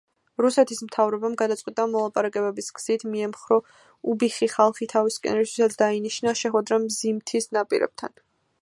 რუსეთის 0.43 0.79
მთავრობამ 0.85 1.35
გადაწყვიტა 1.41 1.85
მოლაპარაკებების 1.91 2.71
გზით 2.79 3.05
მიემხრო 3.11 3.61
უბიხი 4.15 4.51
ხალხი 4.55 4.89
თავისკენ, 4.97 5.39
რისთვისაც 5.43 5.79
დაინიშნა 5.85 6.37
შეხვედრა 6.43 6.83
მზიმთის 6.89 7.53
ნაპირებთან. 7.61 8.21